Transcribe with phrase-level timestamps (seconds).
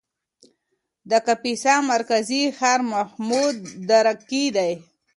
[1.09, 4.73] د کاپیسا مرکزي ښار محمودراقي دی.